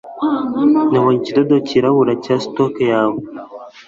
nabonye 0.91 1.17
ikidodo 1.21 1.55
cyirabura 1.67 2.11
cya 2.23 2.35
stock 2.45 2.75
yawe 2.91 3.19